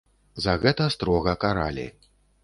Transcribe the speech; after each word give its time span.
За 0.43 0.53
гэта 0.63 0.87
строга 0.95 1.35
каралі. 1.43 1.85